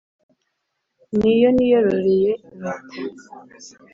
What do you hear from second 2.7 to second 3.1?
uko